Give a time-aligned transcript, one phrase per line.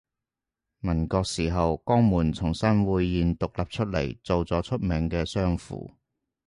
[0.79, 5.91] 民國時候江門從新會縣獨立出嚟做咗出名嘅商埠